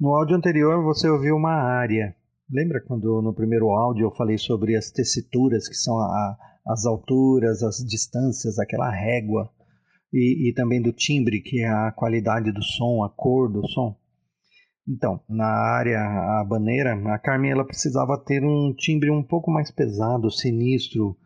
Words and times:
No 0.00 0.14
áudio 0.14 0.36
anterior 0.36 0.84
você 0.84 1.08
ouviu 1.08 1.34
uma 1.34 1.54
área. 1.54 2.14
Lembra 2.48 2.80
quando 2.80 3.20
no 3.20 3.34
primeiro 3.34 3.70
áudio 3.70 4.04
eu 4.04 4.14
falei 4.14 4.38
sobre 4.38 4.76
as 4.76 4.92
tessituras, 4.92 5.68
que 5.68 5.74
são 5.74 5.98
a, 5.98 6.36
as 6.68 6.86
alturas, 6.86 7.64
as 7.64 7.78
distâncias, 7.78 8.60
aquela 8.60 8.88
régua, 8.90 9.50
e, 10.12 10.48
e 10.48 10.54
também 10.54 10.80
do 10.80 10.92
timbre, 10.92 11.40
que 11.40 11.62
é 11.62 11.68
a 11.68 11.90
qualidade 11.90 12.52
do 12.52 12.62
som, 12.62 13.02
a 13.02 13.10
cor 13.10 13.50
do 13.50 13.66
som? 13.66 13.96
Então, 14.88 15.20
na 15.28 15.48
área 15.48 16.00
habaneira, 16.40 16.94
a 17.12 17.18
Carmen 17.18 17.50
ela 17.50 17.66
precisava 17.66 18.16
ter 18.16 18.44
um 18.44 18.72
timbre 18.74 19.10
um 19.10 19.22
pouco 19.22 19.50
mais 19.50 19.68
pesado, 19.68 20.30
sinistro, 20.30 21.16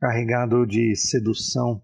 carregado 0.00 0.66
de 0.66 0.96
sedução. 0.96 1.82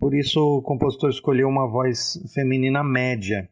Por 0.00 0.14
isso 0.14 0.40
o 0.40 0.62
compositor 0.62 1.10
escolheu 1.10 1.48
uma 1.48 1.70
voz 1.70 2.18
feminina 2.34 2.82
média. 2.82 3.48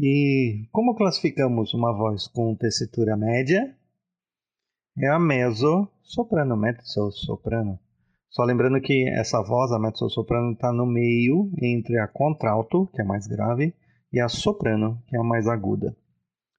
E 0.00 0.68
como 0.70 0.94
classificamos 0.94 1.74
uma 1.74 1.92
voz 1.92 2.28
com 2.28 2.54
tessitura 2.54 3.16
média? 3.16 3.76
É 4.96 5.08
a 5.08 5.18
mezzo-soprano, 5.18 6.56
mezzo-soprano. 6.56 7.80
Só 8.30 8.44
lembrando 8.44 8.80
que 8.80 9.08
essa 9.18 9.42
voz, 9.42 9.72
a 9.72 9.78
mezzo-soprano, 9.80 10.52
está 10.52 10.72
no 10.72 10.86
meio 10.86 11.50
entre 11.60 11.98
a 11.98 12.06
contralto, 12.06 12.86
que 12.94 13.02
é 13.02 13.04
mais 13.04 13.26
grave, 13.26 13.74
e 14.12 14.20
a 14.20 14.28
soprano, 14.28 15.02
que 15.08 15.16
é 15.16 15.18
a 15.18 15.24
mais 15.24 15.48
aguda. 15.48 15.96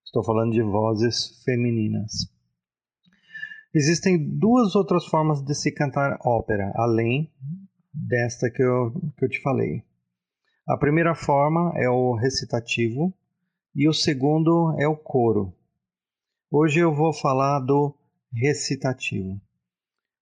Estou 0.04 0.22
falando 0.22 0.52
de 0.52 0.62
vozes 0.62 1.42
femininas. 1.46 2.12
Existem 3.74 4.38
duas 4.38 4.76
outras 4.76 5.06
formas 5.06 5.42
de 5.42 5.56
se 5.56 5.72
cantar 5.72 6.20
ópera, 6.26 6.74
além 6.76 7.32
desta 7.94 8.52
que 8.52 8.62
eu, 8.62 8.92
que 9.18 9.24
eu 9.24 9.30
te 9.30 9.42
falei. 9.42 9.82
A 10.68 10.76
primeira 10.76 11.16
forma 11.16 11.72
é 11.78 11.90
o 11.90 12.14
recitativo 12.16 13.14
e 13.76 13.88
o 13.88 13.94
segundo 13.94 14.76
é 14.80 14.88
o 14.88 14.98
coro. 14.98 15.54
Hoje 16.52 16.80
eu 16.80 16.94
vou 16.94 17.14
falar 17.14 17.60
do 17.60 17.96
recitativo. 18.34 19.40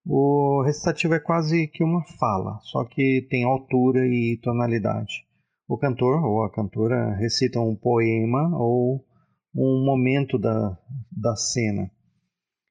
O 0.06 0.64
recitativo 0.66 1.14
é 1.14 1.20
quase 1.20 1.68
que 1.68 1.84
uma 1.84 2.04
fala, 2.20 2.60
só 2.62 2.86
que 2.86 3.28
tem 3.30 3.44
altura 3.44 4.06
e 4.06 4.40
tonalidade. 4.42 5.26
O 5.68 5.78
cantor 5.78 6.24
ou 6.24 6.44
a 6.44 6.52
cantora 6.52 7.14
recita 7.16 7.60
um 7.60 7.76
poema 7.76 8.50
ou 8.58 9.06
um 9.54 9.84
momento 9.86 10.38
da, 10.38 10.78
da 11.12 11.36
cena. 11.36 11.92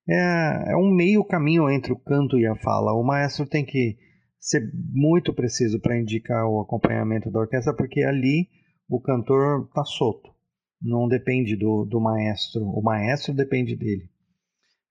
É, 0.08 0.72
é 0.72 0.76
um 0.76 0.90
meio 0.90 1.24
caminho 1.24 1.68
entre 1.68 1.92
o 1.92 1.98
canto 1.98 2.38
e 2.38 2.46
a 2.46 2.56
fala. 2.56 2.94
O 2.94 3.02
maestro 3.02 3.46
tem 3.46 3.64
que 3.64 3.98
ser 4.38 4.62
muito 4.92 5.34
preciso 5.34 5.80
para 5.80 5.98
indicar 5.98 6.46
o 6.46 6.60
acompanhamento 6.60 7.30
da 7.30 7.40
orquestra, 7.40 7.74
porque 7.74 8.02
ali 8.02 8.48
o 8.88 9.00
cantor 9.00 9.66
está 9.66 9.84
solto, 9.84 10.30
não 10.80 11.08
depende 11.08 11.56
do, 11.56 11.84
do 11.84 12.00
maestro, 12.00 12.62
o 12.62 12.82
maestro 12.82 13.34
depende 13.34 13.76
dele. 13.76 14.08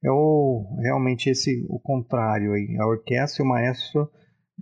É 0.03 0.11
o, 0.11 0.78
realmente 0.81 1.30
esse 1.30 1.66
o 1.67 1.80
contrário 1.80 2.53
aí. 2.53 2.78
A 2.80 2.86
orquestra 2.86 3.44
e 3.44 3.45
o 3.45 3.50
maestro 3.50 4.09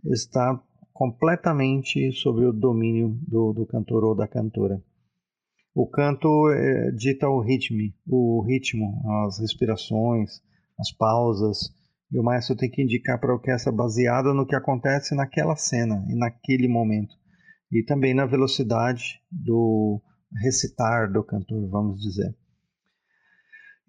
está 0.05 0.61
completamente 0.93 2.11
sob 2.13 2.45
o 2.45 2.53
domínio 2.53 3.17
do, 3.27 3.51
do 3.51 3.65
cantor 3.65 4.03
ou 4.03 4.15
da 4.15 4.27
cantora. 4.27 4.81
O 5.75 5.87
canto 5.87 6.49
é, 6.51 6.91
dita 6.91 7.27
o 7.27 7.41
ritmo, 7.41 7.91
o 8.07 8.43
ritmo, 8.47 9.01
as 9.25 9.39
respirações, 9.39 10.39
as 10.79 10.91
pausas, 10.91 11.73
e 12.11 12.19
o 12.19 12.23
maestro 12.23 12.55
tem 12.55 12.69
que 12.69 12.83
indicar 12.83 13.19
para 13.19 13.31
a 13.31 13.35
orquestra 13.35 13.71
baseado 13.71 14.35
no 14.35 14.45
que 14.45 14.55
acontece 14.55 15.15
naquela 15.15 15.55
cena 15.55 16.05
e 16.07 16.15
naquele 16.15 16.67
momento. 16.67 17.15
E 17.71 17.83
também 17.83 18.13
na 18.13 18.27
velocidade 18.27 19.19
do 19.31 19.99
recitar 20.41 21.11
do 21.11 21.23
cantor, 21.23 21.69
vamos 21.69 22.01
dizer. 22.01 22.35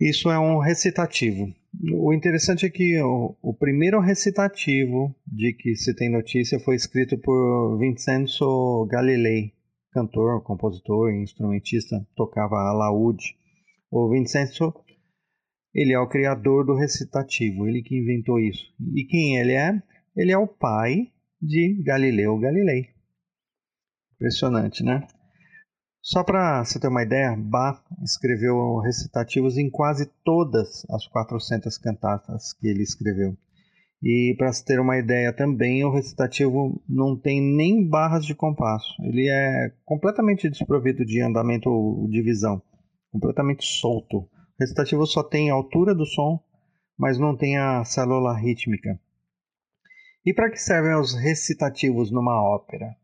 Isso 0.01 0.31
é 0.31 0.39
um 0.39 0.59
recitativo. 0.59 1.55
O 1.93 2.13
interessante 2.13 2.67
é 2.67 2.71
que 2.71 3.01
o, 3.01 3.37
o, 3.41 3.55
primeiro 3.55 4.01
recitativo 4.01 5.15
de 5.27 5.53
que 5.53 5.75
se 5.77 5.95
tem 5.95 6.11
notícia 6.11 6.59
foi 6.61 6.75
escrito 6.75 7.17
por 7.19 7.79
Vincenzo 7.79 8.87
Galilei, 8.91 9.53
cantor, 9.93 10.43
compositor 10.43 11.11
e 11.11 11.23
instrumentista, 11.23 12.05
tocava 12.17 12.57
alaúde. 12.57 13.37
O 13.91 14.11
Vincenzo, 14.11 14.75
ele 15.73 15.93
é 15.93 15.99
o 15.99 16.09
criador 16.09 16.67
do 16.67 16.75
recitativo, 16.75 17.67
ele 17.67 17.83
que 17.83 17.97
inventou 17.97 18.41
isso. 18.41 18.75
E 18.95 19.05
quem 19.05 19.39
ele 19.39 19.53
é? 19.53 19.81
Ele 20.17 20.33
é 20.33 20.39
o 20.39 20.49
pai 20.49 21.13
de 21.41 21.83
Galileu 21.85 22.39
Galilei. 22.39 22.89
Impressionante, 24.15 24.83
né? 24.83 25.07
Só 26.07 26.23
para 26.23 26.63
você 26.63 26.79
ter 26.79 26.89
uma 26.89 27.03
ideia, 27.03 27.35
Bach 27.35 27.83
escreveu 28.03 28.77
recitativos 28.77 29.57
em 29.57 29.71
quase 29.71 30.05
todas 30.23 30.85
as 30.91 31.07
400 31.07 31.79
cantatas 31.79 32.53
que 32.53 32.69
ele 32.69 32.83
escreveu. 32.83 33.35
E 34.03 34.35
para 34.37 34.53
se 34.53 34.63
ter 34.63 34.79
uma 34.79 34.99
ideia 34.99 35.33
também, 35.33 35.83
o 35.83 35.91
recitativo 35.91 36.79
não 36.87 37.19
tem 37.19 37.41
nem 37.41 37.89
barras 37.89 38.27
de 38.27 38.35
compasso. 38.35 38.95
Ele 39.03 39.31
é 39.31 39.73
completamente 39.83 40.51
desprovido 40.51 41.07
de 41.07 41.23
andamento 41.23 41.71
ou 41.71 42.07
divisão, 42.11 42.61
completamente 43.11 43.65
solto. 43.65 44.19
O 44.19 44.29
recitativo 44.61 45.07
só 45.07 45.23
tem 45.23 45.51
a 45.51 45.55
altura 45.55 45.95
do 45.95 46.05
som, 46.05 46.39
mas 46.99 47.19
não 47.19 47.35
tem 47.35 47.57
a 47.57 47.83
célula 47.83 48.37
rítmica. 48.37 49.01
E 50.23 50.35
para 50.35 50.51
que 50.51 50.59
servem 50.59 50.97
os 50.97 51.15
recitativos 51.15 52.11
numa 52.11 52.43
ópera? 52.43 52.95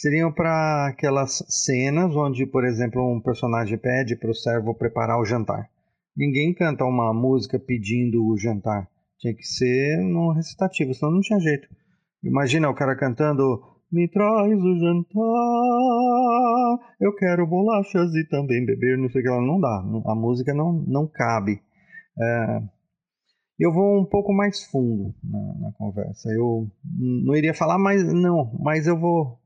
Seriam 0.00 0.32
para 0.32 0.88
aquelas 0.88 1.42
cenas 1.48 2.14
onde, 2.14 2.46
por 2.46 2.64
exemplo, 2.64 3.02
um 3.02 3.20
personagem 3.20 3.76
pede 3.78 4.16
para 4.16 4.30
o 4.30 4.34
servo 4.34 4.74
preparar 4.74 5.18
o 5.20 5.24
jantar. 5.24 5.68
Ninguém 6.16 6.54
canta 6.54 6.84
uma 6.84 7.12
música 7.12 7.58
pedindo 7.58 8.24
o 8.24 8.38
jantar 8.38 8.88
tinha 9.18 9.34
que 9.34 9.44
ser 9.44 9.98
no 9.98 10.32
recitativo, 10.32 10.94
senão 10.94 11.12
não 11.12 11.20
tinha 11.20 11.40
jeito. 11.40 11.68
Imagina 12.22 12.70
o 12.70 12.74
cara 12.74 12.96
cantando 12.96 13.42
Me 13.90 14.08
traz 14.08 14.52
o 14.52 14.78
jantar, 14.78 15.18
eu 17.00 17.14
quero 17.14 17.46
bolachas 17.46 18.14
e 18.14 18.28
também 18.28 18.64
beber, 18.64 18.98
não 18.98 19.08
sei 19.08 19.20
o 19.20 19.24
que 19.24 19.30
lá. 19.30 19.40
Não 19.40 19.60
dá, 19.60 19.84
a 20.06 20.14
música 20.14 20.54
não, 20.54 20.72
não 20.72 21.06
cabe. 21.06 21.60
É, 22.20 22.62
eu 23.58 23.72
vou 23.72 24.00
um 24.00 24.04
pouco 24.04 24.32
mais 24.32 24.64
fundo 24.64 25.14
na, 25.24 25.38
na, 25.60 25.72
conversa. 25.72 26.28
Eu 26.30 26.68
não 26.84 27.34
iria 27.34 27.54
falar 27.54 27.78
mais, 27.78 28.04
não, 28.04 28.52
mas 28.60 28.86
eu 28.86 28.98
vou. 28.98 29.37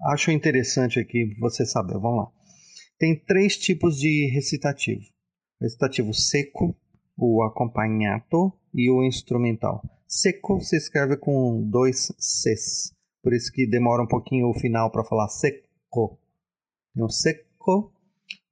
Acho 0.00 0.30
interessante 0.30 0.98
aqui 0.98 1.34
você 1.38 1.64
saber. 1.64 1.94
Vamos 1.94 2.24
lá. 2.24 2.32
Tem 2.98 3.18
três 3.18 3.56
tipos 3.56 3.98
de 3.98 4.30
recitativo: 4.32 5.02
recitativo 5.60 6.12
seco, 6.12 6.76
o 7.16 7.42
acompanhato 7.42 8.52
e 8.74 8.90
o 8.90 9.02
instrumental. 9.04 9.82
Seco 10.06 10.60
se 10.60 10.76
escreve 10.76 11.16
com 11.16 11.68
dois 11.70 12.12
Cs, 12.18 12.94
por 13.22 13.32
isso 13.32 13.50
que 13.52 13.66
demora 13.66 14.02
um 14.02 14.06
pouquinho 14.06 14.48
o 14.48 14.54
final 14.54 14.90
para 14.90 15.04
falar 15.04 15.28
seco. 15.28 16.18
Tem 16.94 17.02
o 17.02 17.08
seco, 17.08 17.92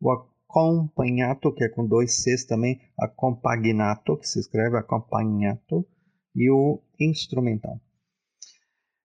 o 0.01 0.11
acompanhato, 0.11 1.53
que 1.55 1.65
é 1.65 1.69
com 1.69 1.87
dois 1.87 2.23
Cs 2.23 2.45
também, 2.47 2.81
accompagnato, 2.99 4.17
que 4.17 4.27
se 4.27 4.41
escreve 4.41 4.79
acompanhato, 4.79 5.87
e 6.35 6.51
o 6.51 6.81
instrumental. 6.99 7.81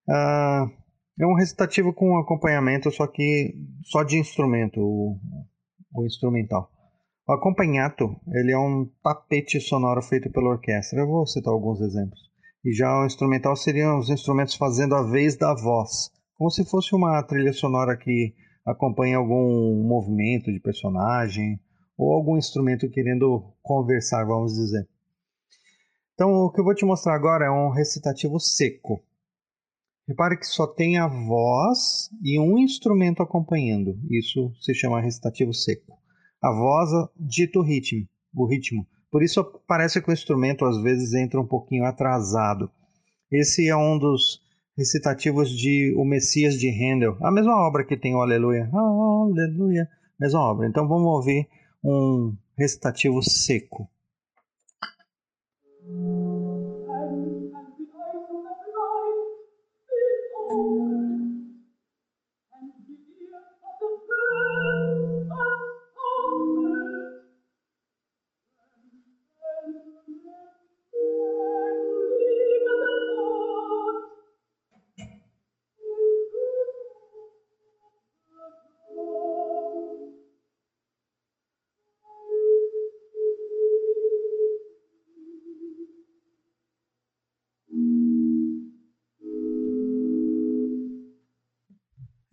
Uh, 0.07 0.71
é 1.19 1.25
um 1.25 1.35
recitativo 1.35 1.93
com 1.93 2.17
acompanhamento, 2.17 2.91
só 2.91 3.07
que 3.07 3.55
só 3.83 4.03
de 4.03 4.17
instrumento, 4.17 4.81
o, 4.81 5.19
o 5.93 6.05
instrumental. 6.05 6.69
O 7.27 7.33
acompanhato 7.33 8.15
ele 8.27 8.51
é 8.51 8.57
um 8.57 8.87
tapete 9.01 9.59
sonoro 9.59 10.01
feito 10.01 10.29
pela 10.29 10.49
orquestra. 10.49 10.99
Eu 10.99 11.07
vou 11.07 11.25
citar 11.25 11.53
alguns 11.53 11.81
exemplos. 11.81 12.19
E 12.63 12.73
já 12.73 13.01
o 13.01 13.05
instrumental 13.05 13.55
seriam 13.55 13.97
os 13.97 14.09
instrumentos 14.09 14.55
fazendo 14.55 14.95
a 14.95 15.03
vez 15.03 15.35
da 15.35 15.53
voz, 15.55 16.11
como 16.35 16.49
se 16.51 16.65
fosse 16.65 16.93
uma 16.95 17.21
trilha 17.23 17.53
sonora 17.53 17.95
que 17.95 18.33
acompanha 18.65 19.17
algum 19.17 19.87
movimento 19.87 20.51
de 20.51 20.59
personagem 20.59 21.59
ou 21.97 22.11
algum 22.13 22.37
instrumento 22.37 22.89
querendo 22.89 23.43
conversar, 23.61 24.25
vamos 24.25 24.53
dizer. 24.53 24.87
Então, 26.13 26.31
o 26.31 26.51
que 26.51 26.59
eu 26.59 26.63
vou 26.63 26.75
te 26.75 26.85
mostrar 26.85 27.15
agora 27.15 27.45
é 27.45 27.51
um 27.51 27.69
recitativo 27.69 28.39
seco. 28.39 29.01
Repare 30.07 30.37
que 30.37 30.45
só 30.45 30.67
tem 30.67 30.97
a 30.97 31.07
voz 31.07 32.09
e 32.23 32.39
um 32.39 32.57
instrumento 32.57 33.23
acompanhando. 33.23 33.97
Isso 34.09 34.51
se 34.61 34.73
chama 34.73 35.01
recitativo 35.01 35.53
seco 35.53 35.95
a 36.45 36.51
voz 36.51 36.91
dita 37.19 37.57
o 37.57 37.63
ritmo, 37.63 38.07
o 38.35 38.45
ritmo. 38.45 38.85
Por 39.11 39.23
isso 39.23 39.43
parece 39.67 39.99
que 39.99 40.09
o 40.09 40.13
instrumento 40.13 40.63
às 40.63 40.79
vezes 40.79 41.13
entra 41.15 41.41
um 41.41 41.47
pouquinho 41.47 41.85
atrasado. 41.85 42.69
Esse 43.31 43.67
é 43.67 43.75
um 43.75 43.97
dos 43.97 44.41
recitativos 44.77 45.49
de 45.49 45.95
O 45.97 46.05
Messias 46.05 46.53
de 46.55 46.69
Handel, 46.69 47.17
a 47.21 47.31
mesma 47.31 47.55
obra 47.55 47.83
que 47.83 47.97
tem 47.97 48.13
o 48.13 48.21
Aleluia. 48.21 48.69
Aleluia, 48.71 49.89
mesma 50.19 50.41
obra. 50.41 50.67
Então 50.67 50.87
vamos 50.87 51.07
ouvir 51.07 51.47
um 51.83 52.35
recitativo 52.55 53.23
seco. 53.23 53.89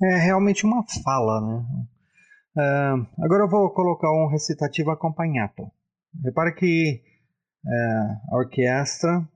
É 0.04 0.18
realmente 0.18 0.64
uma 0.64 0.84
fala, 1.04 1.40
né? 1.40 1.64
Uh, 2.54 3.24
agora 3.24 3.44
eu 3.44 3.48
vou 3.48 3.70
colocar 3.70 4.10
um 4.12 4.28
recitativo 4.28 4.90
acompanhado. 4.90 5.70
Repare 6.24 6.54
que 6.54 7.00
uh, 7.64 8.34
a 8.34 8.36
orquestra 8.36 9.26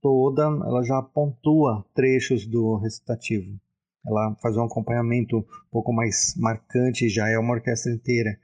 toda 0.00 0.44
ela 0.44 0.82
já 0.82 1.02
pontua 1.02 1.84
trechos 1.94 2.46
do 2.46 2.76
recitativo. 2.76 3.58
Ela 4.06 4.36
faz 4.42 4.56
um 4.56 4.64
acompanhamento 4.64 5.38
um 5.38 5.44
pouco 5.70 5.92
mais 5.92 6.34
marcante, 6.36 7.08
já 7.08 7.28
é 7.28 7.38
uma 7.38 7.54
orquestra 7.54 7.92
inteira. 7.92 8.38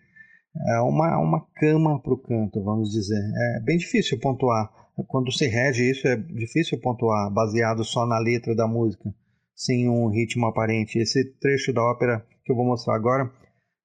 É 0.68 0.80
uma, 0.80 1.18
uma 1.18 1.46
cama 1.54 2.02
para 2.02 2.12
o 2.12 2.18
canto, 2.18 2.62
vamos 2.62 2.90
dizer. 2.90 3.20
É 3.56 3.60
bem 3.60 3.76
difícil 3.78 4.18
pontuar. 4.18 4.70
Quando 5.06 5.32
se 5.32 5.46
rege 5.46 5.90
isso, 5.90 6.06
é 6.08 6.16
difícil 6.16 6.78
pontuar 6.80 7.30
baseado 7.32 7.84
só 7.84 8.04
na 8.04 8.18
letra 8.18 8.54
da 8.54 8.66
música 8.66 9.14
sem 9.60 9.90
um 9.90 10.08
ritmo 10.08 10.46
aparente. 10.46 10.98
Esse 10.98 11.22
trecho 11.38 11.70
da 11.70 11.82
ópera 11.82 12.26
que 12.42 12.50
eu 12.50 12.56
vou 12.56 12.64
mostrar 12.64 12.96
agora, 12.96 13.30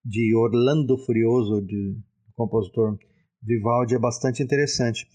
de 0.03 0.33
Orlando 0.33 0.97
Furioso, 1.05 1.61
de 1.61 1.97
compositor 2.33 2.97
Vivaldi, 3.43 3.95
é 3.95 3.99
bastante 3.99 4.41
interessante, 4.41 5.05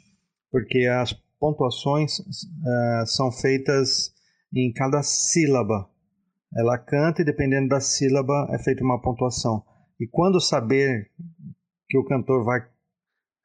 porque 0.50 0.84
as 0.86 1.14
pontuações 1.38 2.18
uh, 2.18 3.06
são 3.06 3.32
feitas 3.32 4.12
em 4.54 4.70
cada 4.70 5.02
sílaba. 5.02 5.88
Ela 6.54 6.76
canta 6.76 7.22
e 7.22 7.24
dependendo 7.24 7.68
da 7.68 7.80
sílaba 7.80 8.46
é 8.50 8.58
feita 8.58 8.84
uma 8.84 9.00
pontuação. 9.00 9.64
E 9.98 10.06
quando 10.06 10.40
saber 10.40 11.10
que 11.88 11.96
o 11.96 12.04
cantor 12.04 12.44
vai 12.44 12.60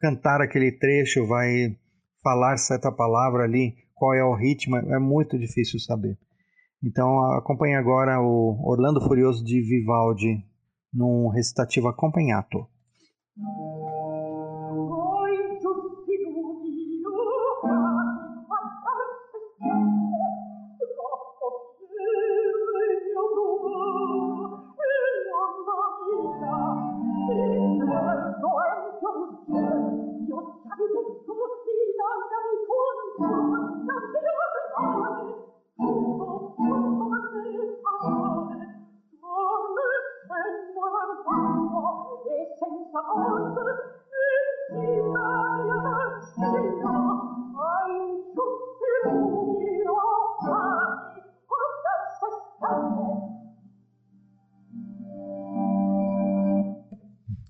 cantar 0.01 0.41
aquele 0.41 0.71
trecho, 0.73 1.25
vai 1.25 1.77
falar 2.21 2.57
certa 2.57 2.91
palavra 2.91 3.43
ali, 3.43 3.73
qual 3.93 4.13
é 4.13 4.23
o 4.23 4.35
ritmo, 4.35 4.75
é 4.75 4.99
muito 4.99 5.39
difícil 5.39 5.79
saber. 5.79 6.17
Então 6.85 7.33
acompanhe 7.33 7.73
agora 7.75 8.21
o 8.21 8.59
Orlando 8.63 9.01
Furioso 9.01 9.43
de 9.43 9.59
Vivaldi 9.59 10.45
num 10.93 11.29
recitativo 11.29 11.87
acompanhado. 11.87 12.67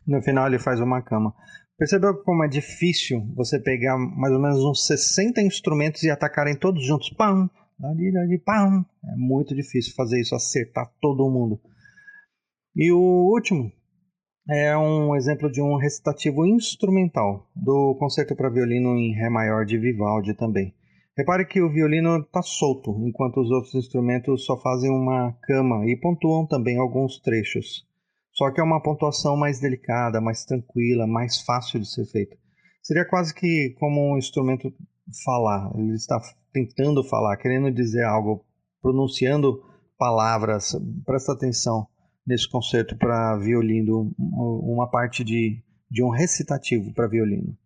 No 0.07 0.21
final 0.21 0.47
ele 0.47 0.59
faz 0.59 0.79
uma 0.79 1.01
cama. 1.01 1.33
Percebeu 1.77 2.15
como 2.23 2.43
é 2.43 2.47
difícil 2.47 3.21
você 3.35 3.59
pegar 3.59 3.97
mais 3.97 4.33
ou 4.33 4.39
menos 4.39 4.63
uns 4.63 4.85
60 4.87 5.41
instrumentos 5.41 6.03
e 6.03 6.09
atacarem 6.09 6.55
todos 6.55 6.85
juntos? 6.85 7.09
Pam, 7.09 7.49
pam. 8.45 8.85
É 9.03 9.15
muito 9.17 9.53
difícil 9.53 9.93
fazer 9.93 10.21
isso, 10.21 10.35
acertar 10.35 10.89
todo 11.01 11.29
mundo. 11.29 11.59
E 12.75 12.91
o 12.91 13.31
último 13.33 13.71
é 14.49 14.77
um 14.77 15.15
exemplo 15.15 15.51
de 15.51 15.61
um 15.61 15.75
recitativo 15.75 16.45
instrumental 16.45 17.49
do 17.55 17.95
concerto 17.99 18.35
para 18.35 18.49
violino 18.49 18.95
em 18.95 19.13
Ré 19.13 19.29
maior 19.29 19.65
de 19.65 19.77
Vivaldi 19.77 20.33
também. 20.33 20.73
Repare 21.17 21.45
que 21.45 21.61
o 21.61 21.71
violino 21.71 22.17
está 22.17 22.41
solto, 22.41 22.91
enquanto 23.07 23.39
os 23.39 23.49
outros 23.49 23.73
instrumentos 23.73 24.45
só 24.45 24.57
fazem 24.59 24.91
uma 24.91 25.33
cama 25.43 25.85
e 25.85 25.95
pontuam 25.95 26.45
também 26.45 26.77
alguns 26.77 27.19
trechos. 27.19 27.85
Só 28.35 28.51
que 28.51 28.59
é 28.59 28.63
uma 28.63 28.81
pontuação 28.81 29.37
mais 29.37 29.59
delicada, 29.59 30.19
mais 30.19 30.43
tranquila, 30.43 31.07
mais 31.07 31.41
fácil 31.41 31.79
de 31.79 31.89
ser 31.89 32.05
feita. 32.05 32.35
Seria 32.83 33.07
quase 33.07 33.33
que 33.33 33.73
como 33.79 34.13
um 34.13 34.17
instrumento 34.17 34.71
falar. 35.23 35.71
Ele 35.75 35.93
está 35.93 36.19
tentando 36.51 37.03
falar, 37.03 37.37
querendo 37.37 37.71
dizer 37.71 38.03
algo, 38.03 38.45
pronunciando 38.81 39.63
palavras. 39.97 40.75
Presta 41.05 41.31
atenção 41.31 41.87
nesse 42.27 42.49
concerto 42.49 42.97
para 42.97 43.37
violino, 43.37 44.13
uma 44.17 44.89
parte 44.89 45.23
de, 45.23 45.63
de 45.89 46.03
um 46.03 46.09
recitativo 46.09 46.93
para 46.93 47.07
violino. 47.07 47.57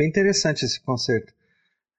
Bem 0.00 0.08
interessante 0.08 0.64
esse 0.64 0.82
concerto. 0.82 1.30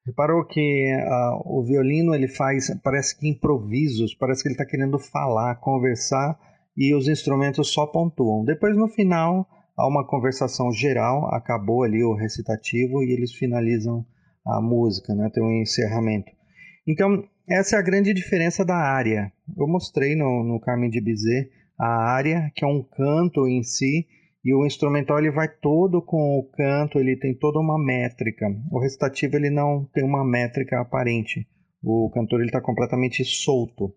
Reparou 0.03 0.43
que 0.47 0.59
uh, 0.59 1.41
o 1.45 1.63
violino 1.63 2.15
ele 2.15 2.27
faz, 2.27 2.75
parece 2.83 3.15
que 3.15 3.29
improvisos, 3.29 4.15
parece 4.15 4.41
que 4.41 4.47
ele 4.47 4.55
está 4.55 4.65
querendo 4.65 4.97
falar, 4.97 5.53
conversar 5.57 6.35
e 6.75 6.95
os 6.95 7.07
instrumentos 7.07 7.71
só 7.71 7.85
pontuam. 7.85 8.43
Depois 8.43 8.75
no 8.75 8.87
final 8.87 9.47
há 9.77 9.87
uma 9.87 10.07
conversação 10.07 10.71
geral, 10.71 11.27
acabou 11.27 11.83
ali 11.83 12.03
o 12.03 12.15
recitativo 12.15 13.03
e 13.03 13.11
eles 13.11 13.33
finalizam 13.33 14.03
a 14.47 14.59
música, 14.59 15.13
né? 15.13 15.29
tem 15.31 15.43
um 15.43 15.61
encerramento. 15.61 16.31
Então 16.87 17.23
essa 17.47 17.75
é 17.75 17.79
a 17.79 17.83
grande 17.83 18.15
diferença 18.15 18.65
da 18.65 18.77
área. 18.77 19.31
Eu 19.55 19.67
mostrei 19.67 20.15
no, 20.15 20.43
no 20.43 20.59
Carmen 20.59 20.89
de 20.89 20.99
Bizet 20.99 21.51
a 21.79 22.11
área, 22.11 22.51
que 22.55 22.65
é 22.65 22.67
um 22.67 22.81
canto 22.81 23.47
em 23.47 23.61
si, 23.61 24.07
e 24.43 24.53
o 24.55 24.65
instrumental 24.65 25.19
ele 25.19 25.31
vai 25.31 25.47
todo 25.47 26.01
com 26.01 26.39
o 26.39 26.49
canto, 26.51 26.99
ele 26.99 27.15
tem 27.15 27.33
toda 27.33 27.59
uma 27.59 27.77
métrica. 27.77 28.47
O 28.71 28.79
recitativo 28.79 29.35
ele 29.35 29.49
não 29.49 29.85
tem 29.93 30.03
uma 30.03 30.25
métrica 30.25 30.79
aparente. 30.81 31.47
O 31.83 32.09
cantor 32.11 32.43
está 32.43 32.59
completamente 32.59 33.23
solto. 33.23 33.93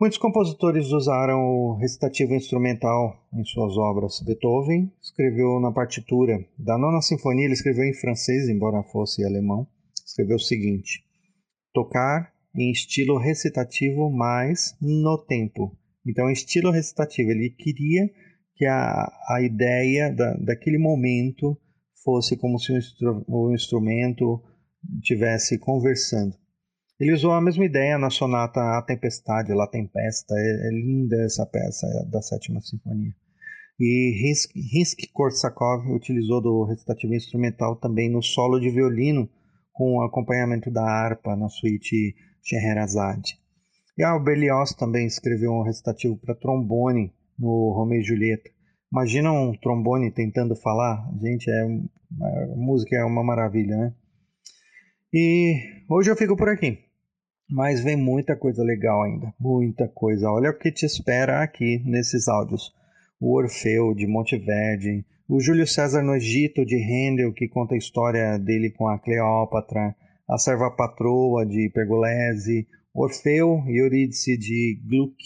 Muitos 0.00 0.18
compositores 0.18 0.92
usaram 0.92 1.40
o 1.40 1.76
recitativo 1.76 2.34
instrumental 2.34 3.26
em 3.34 3.44
suas 3.44 3.76
obras. 3.76 4.20
Beethoven 4.24 4.92
escreveu 5.02 5.58
na 5.58 5.72
partitura 5.72 6.38
da 6.56 6.78
Nona 6.78 7.02
Sinfonia, 7.02 7.46
ele 7.46 7.54
escreveu 7.54 7.84
em 7.84 7.94
francês, 7.94 8.48
embora 8.48 8.82
fosse 8.84 9.24
alemão, 9.24 9.66
escreveu 10.06 10.36
o 10.36 10.40
seguinte: 10.40 11.02
tocar 11.72 12.32
em 12.54 12.70
estilo 12.70 13.18
recitativo, 13.18 14.08
mas 14.10 14.76
no 14.80 15.18
tempo. 15.18 15.76
Então, 16.06 16.30
estilo 16.30 16.70
recitativo, 16.70 17.30
ele 17.30 17.50
queria 17.50 18.08
que 18.58 18.66
a, 18.66 19.08
a 19.30 19.40
ideia 19.40 20.12
da, 20.12 20.34
daquele 20.34 20.78
momento 20.78 21.56
fosse 22.04 22.36
como 22.36 22.58
se 22.58 22.72
o, 22.72 22.76
instru, 22.76 23.24
o 23.28 23.54
instrumento 23.54 24.42
estivesse 25.00 25.58
conversando. 25.58 26.34
Ele 26.98 27.12
usou 27.12 27.30
a 27.30 27.40
mesma 27.40 27.64
ideia 27.64 27.96
na 27.96 28.10
sonata 28.10 28.60
A 28.60 28.82
Tempestade, 28.82 29.54
La 29.54 29.68
Tempesta. 29.68 30.34
É, 30.36 30.68
é 30.68 30.70
linda 30.72 31.16
essa 31.22 31.46
peça 31.46 31.86
é 31.86 32.10
da 32.10 32.20
Sétima 32.20 32.60
Sinfonia. 32.60 33.14
E 33.78 34.42
Rimsky-Korsakov 34.74 35.94
utilizou 35.94 36.42
do 36.42 36.64
recitativo 36.64 37.14
instrumental 37.14 37.76
também 37.76 38.10
no 38.10 38.20
solo 38.20 38.58
de 38.58 38.70
violino 38.70 39.30
com 39.72 39.98
o 39.98 40.02
acompanhamento 40.02 40.68
da 40.68 40.82
harpa 40.82 41.36
na 41.36 41.48
suíte 41.48 42.16
Scheherazade. 42.42 43.38
E 43.96 44.02
a 44.02 44.18
Berlioz 44.18 44.74
também 44.74 45.06
escreveu 45.06 45.52
um 45.52 45.62
recitativo 45.62 46.16
para 46.16 46.34
trombone 46.34 47.12
no 47.38 47.72
Romeo 47.72 48.00
e 48.00 48.04
Julieta. 48.04 48.50
Imagina 48.90 49.30
um 49.30 49.52
trombone 49.52 50.10
tentando 50.10 50.56
falar, 50.56 51.08
gente, 51.20 51.50
é 51.50 51.62
a 52.20 52.56
música 52.56 52.96
é 52.96 53.04
uma 53.04 53.22
maravilha, 53.22 53.76
né? 53.76 53.94
E 55.12 55.56
hoje 55.88 56.10
eu 56.10 56.16
fico 56.16 56.36
por 56.36 56.48
aqui. 56.48 56.78
Mas 57.50 57.82
vem 57.82 57.96
muita 57.96 58.36
coisa 58.36 58.62
legal 58.62 59.02
ainda, 59.02 59.32
muita 59.40 59.88
coisa. 59.88 60.30
Olha 60.30 60.50
o 60.50 60.58
que 60.58 60.70
te 60.70 60.84
espera 60.84 61.42
aqui 61.42 61.82
nesses 61.84 62.28
áudios. 62.28 62.74
O 63.18 63.36
Orfeu 63.36 63.94
de 63.94 64.06
Monteverdi, 64.06 65.04
o 65.28 65.40
Júlio 65.40 65.66
César 65.66 66.02
no 66.02 66.14
Egito 66.14 66.64
de 66.64 66.76
Handel, 66.76 67.32
que 67.32 67.48
conta 67.48 67.74
a 67.74 67.78
história 67.78 68.38
dele 68.38 68.70
com 68.70 68.86
a 68.86 68.98
Cleópatra, 68.98 69.94
a 70.28 70.38
Serva 70.38 70.70
Patroa 70.70 71.44
de 71.46 71.70
Pergolesi, 71.72 72.66
Orfeu 72.94 73.62
e 73.66 73.80
Eurídice 73.80 74.36
de 74.36 74.80
Gluck, 74.86 75.16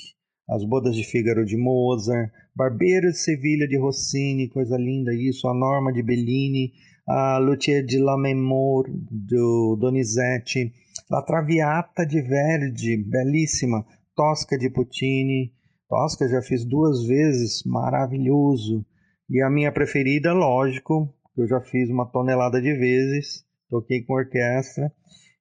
As 0.49 0.64
Bodas 0.64 0.96
de 0.96 1.04
Fígaro 1.04 1.44
de 1.44 1.56
Mozart, 1.56 2.30
Barbeiro 2.54 3.11
de 3.11 3.18
Sevilha 3.18 3.66
de 3.66 3.78
Rossini, 3.78 4.49
coisa 4.49 4.76
linda 4.76 5.14
isso, 5.14 5.49
a 5.49 5.54
Norma 5.54 5.92
de 5.92 6.02
Bellini, 6.02 6.72
a 7.06 7.38
Luthier 7.38 7.84
de 7.84 7.99
Lammermoor 7.99 8.84
do 9.11 9.76
Donizetti, 9.80 10.72
La 11.11 11.22
Traviata 11.22 12.04
de 12.04 12.20
Verdi, 12.20 12.96
belíssima, 12.96 13.84
Tosca 14.14 14.58
de 14.58 14.68
Puccini, 14.68 15.52
Tosca 15.88 16.28
já 16.28 16.42
fiz 16.42 16.64
duas 16.64 17.04
vezes, 17.06 17.62
maravilhoso. 17.64 18.84
E 19.28 19.42
a 19.42 19.50
minha 19.50 19.70
preferida, 19.70 20.32
lógico, 20.32 21.14
que 21.34 21.42
eu 21.42 21.46
já 21.46 21.61
fiz 21.61 21.88
uma 21.88 22.06
tonelada 22.06 22.61
de 22.61 22.72
vezes, 22.75 23.44
toquei 23.68 24.02
com 24.02 24.14
orquestra, 24.14 24.92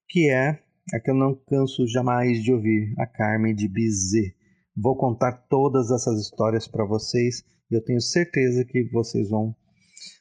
que 0.07 0.29
é 0.29 0.59
a 0.93 0.99
que 0.99 1.09
eu 1.09 1.15
não 1.15 1.35
canso 1.47 1.87
jamais 1.87 2.43
de 2.43 2.51
ouvir, 2.51 2.93
a 2.97 3.05
Carmen 3.05 3.55
de 3.55 3.67
Bizet. 3.67 4.35
Vou 4.75 4.95
contar 4.95 5.45
todas 5.49 5.91
essas 5.91 6.19
histórias 6.19 6.67
para 6.67 6.85
vocês 6.85 7.43
e 7.69 7.75
eu 7.75 7.83
tenho 7.83 8.01
certeza 8.01 8.65
que 8.65 8.89
vocês 8.91 9.29
vão 9.29 9.55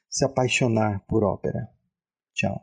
se 0.08 0.24
apaixonar 0.24 1.04
por 1.06 1.22
ópera. 1.22 1.68
Tchau. 2.34 2.60